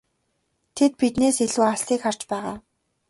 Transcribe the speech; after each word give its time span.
Тэд 0.75 0.91
биднээс 1.01 1.37
илүү 1.45 1.65
алсыг 1.71 1.99
харж 2.03 2.21
байгаа. 2.31 2.57